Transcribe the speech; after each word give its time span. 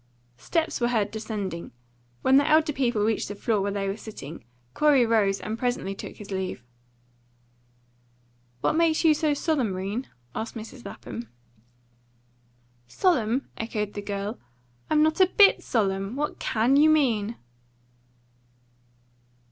Steps 0.39 0.81
were 0.81 0.87
heard 0.87 1.11
descending. 1.11 1.71
When 2.23 2.37
the 2.37 2.47
elder 2.49 2.73
people 2.73 3.03
reached 3.05 3.27
the 3.27 3.35
floor 3.35 3.61
where 3.61 3.71
they 3.71 3.87
were 3.87 3.95
sitting, 3.95 4.43
Corey 4.73 5.05
rose 5.05 5.39
and 5.39 5.59
presently 5.59 5.93
took 5.93 6.15
his 6.15 6.31
leave. 6.31 6.63
"What 8.61 8.73
makes 8.73 9.03
you 9.05 9.13
so 9.13 9.35
solemn, 9.35 9.75
'Rene?" 9.75 10.07
asked 10.33 10.55
Mrs. 10.55 10.83
Lapham. 10.85 11.29
"Solemn?" 12.87 13.47
echoed 13.57 13.93
the 13.93 14.01
girl. 14.01 14.39
"I'm 14.89 15.03
not 15.03 15.21
a 15.21 15.27
BIT 15.27 15.61
solemn. 15.61 16.15
What 16.15 16.39
CAN 16.39 16.77
you 16.77 16.89
mean?" 16.89 17.35